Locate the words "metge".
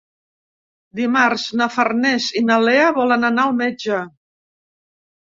3.61-4.01